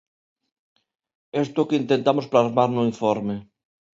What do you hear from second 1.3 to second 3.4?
Isto é o que tentamos plasmar no informe.